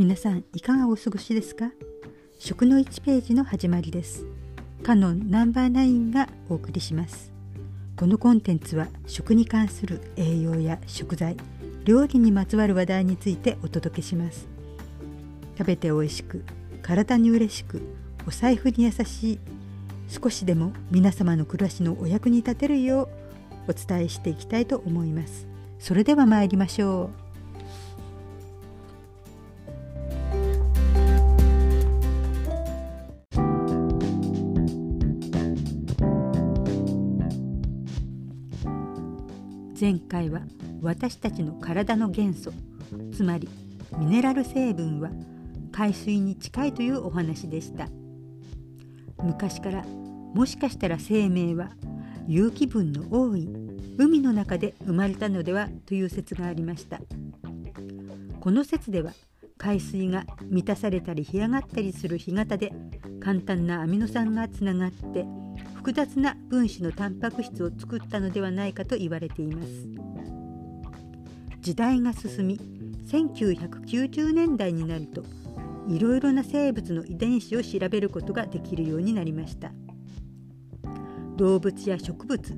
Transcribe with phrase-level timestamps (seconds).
[0.00, 1.72] 皆さんいかがお過ごしですか？
[2.38, 4.24] 食の1ページの始まりです。
[4.82, 7.30] カノンナンバーナインがお送りします。
[7.98, 11.36] このコンテンツは食に関する栄養や食材
[11.84, 14.48] 料理にまつわる話題についてお届けします。
[15.58, 16.46] 食べて美味しく
[16.80, 17.82] 体に嬉しく
[18.26, 19.38] お財布に優しい
[20.08, 23.10] 少しでも皆様の暮らしのお役に立てるよ
[23.68, 25.46] うお伝えしていきたいと思います。
[25.78, 27.29] それでは参りましょう。
[39.80, 40.42] 前回は
[40.82, 42.52] 私たちの体の元素
[43.14, 43.48] つまり
[43.96, 45.08] ミネラル成分は
[45.72, 47.88] 海水に近いというお話でした。
[49.22, 49.84] 昔から
[50.34, 51.70] もしかしたら生命は
[52.26, 53.48] 有機分の多い
[53.96, 57.00] 海の中で生まれたのではという説がありました。
[58.38, 59.12] この説では
[59.56, 62.72] 海水が満たされたり干上がったりする干潟で
[63.20, 65.24] 簡単なアミノ酸がつながって
[65.80, 69.68] 複雑な分子のタンパク質を作ったのではないかと言われています
[71.62, 72.60] 時代が進み
[73.06, 75.24] 1990年代になると
[75.88, 79.72] いろいろな生物の遺伝子を調べることができるようになりました
[81.38, 82.54] 動物や植物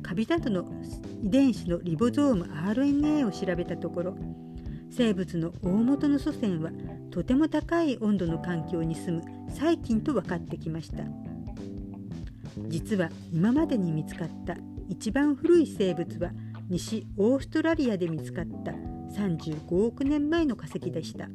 [0.00, 0.64] カビなどの
[1.24, 4.16] 遺伝子のリボゾーム RNA を調べたところ
[4.92, 6.70] 生物の大元の祖先は
[7.10, 11.29] とても高い温度の環境に住む細菌と分かってきました。
[12.68, 14.56] 実は今までに見つかった
[14.88, 16.32] 一番古い生物は
[16.68, 18.72] 西オーストラリアで見つかった
[19.16, 21.28] 35億年前の化石でした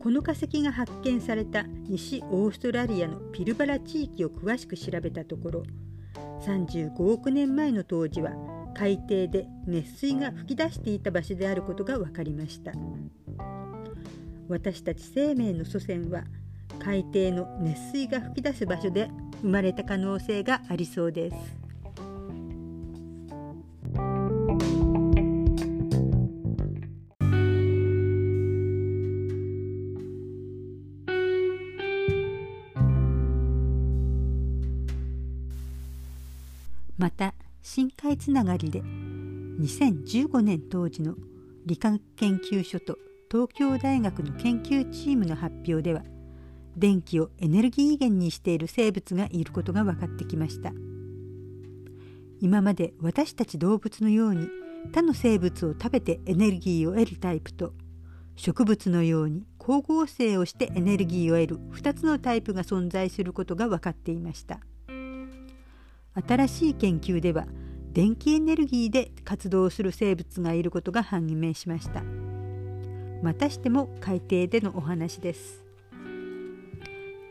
[0.00, 5.62] この化石が発見された西オーストラリアのピルバラ地域を詳しく調べたところ
[6.42, 8.30] 35億年前の当時は
[8.74, 12.72] 海底で熱水が噴き出していた場所であることが分かりました
[14.48, 16.22] 私たち生命の祖先は
[16.78, 19.10] 海底の熱水が噴き出す場所で
[19.42, 21.36] 生まれた可能性がありそうです。
[36.98, 41.14] また深海つながりで2015年当時の
[41.64, 42.98] 理科研究所と
[43.30, 46.02] 東京大学の研究チームの発表では
[46.78, 50.72] 電気をエネルギー源にしている生物がいることが分かってきました。
[52.40, 54.48] 今まで私たち動物のように
[54.92, 57.74] 他の生物を食べてエネルギーを得るタイプと
[58.36, 64.60] 植物のように光合成をしてエネルギーを得る2つのタイプが存在することが分かっていました。
[66.26, 67.46] 新しい研究では
[67.92, 72.02] 電気エネルギーで活動する生物がいることが判明しました。
[73.22, 75.67] またしても海底でのお話です。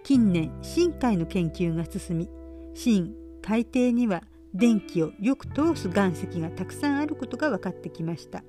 [0.07, 2.29] 近年深海の研究が進み
[2.73, 4.23] 深海底には
[4.53, 8.41] 電気をよく通す岩石がたくさんあることが分かってきました。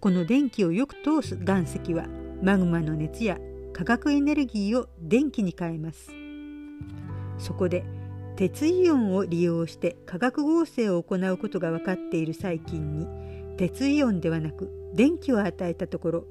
[0.00, 2.04] この電気をよく通す岩石は
[2.42, 3.38] マグマの熱や
[3.72, 6.10] 化学エネルギーを電気に変えます。
[7.38, 7.86] そこで
[8.36, 13.06] 鉄イオンを利用して化学合成を行うことが分かっている細菌に
[13.56, 16.24] 鉄イオンではなく電気を与えたところ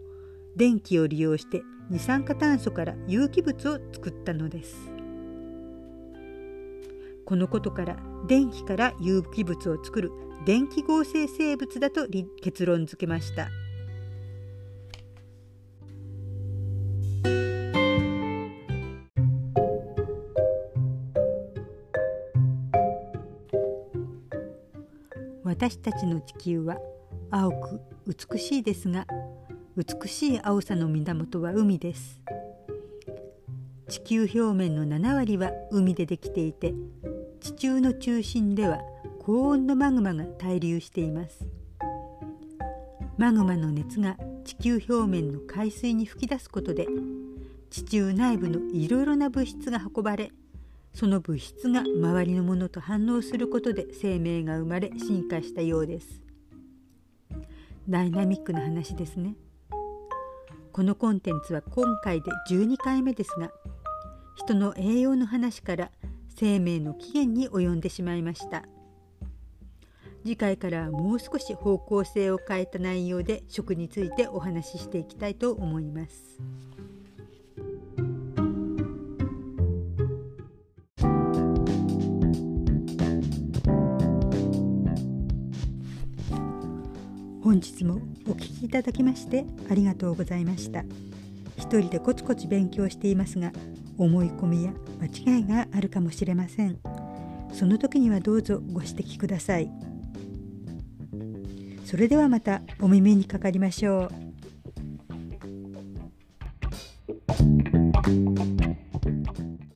[0.55, 4.75] 電気を利用して二酸化炭素から有機物を作ったのです。
[7.25, 10.11] このことから電気から有機物を作る
[10.45, 12.07] 電気合成生物だと
[12.41, 13.49] 結論付けました。
[25.43, 26.77] 私たちの地球は
[27.31, 29.07] 青く美しいですが
[29.77, 32.19] 美しい青さの源は海です。
[33.87, 36.73] 地球表面の7割は海でできていて
[37.39, 38.79] 地中の中心では
[39.19, 41.47] 高温のマグマが滞留しています。
[43.19, 46.87] マグマの熱が地球表面の海水に噴き出すことで
[47.69, 50.31] 地中内部のいろいろな物質が運ばれ
[50.95, 56.19] その物質が周りのものと反応することで生命が生まれ進化したようです。
[57.87, 59.35] ダイナミックな話ですね。
[60.77, 63.49] このコンテンツは今回で12回目ですが
[64.35, 65.89] 人の栄養の話から
[66.35, 68.61] 生命の起源に及んでしまいました
[70.23, 76.37] 次回からはもう少し方向性を変えた内容で食についてお話ししていきたいと思います。
[87.57, 87.95] 本日も
[88.27, 90.83] お聞きいただきましてありがとうございました。
[91.57, 93.51] 一人でコツコツ勉強していますが
[93.97, 94.71] 思い込みや
[95.01, 96.77] 間違いがあるかもしれません。
[97.51, 99.71] その時にはどうぞご指摘ください。
[101.83, 104.26] それではまたお耳にかかりましょう。